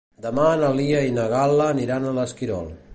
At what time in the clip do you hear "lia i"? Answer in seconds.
0.79-1.13